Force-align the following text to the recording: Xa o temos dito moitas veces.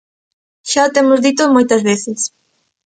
Xa 0.71 0.81
o 0.87 0.93
temos 0.95 1.23
dito 1.25 1.43
moitas 1.55 1.81
veces. 1.89 2.19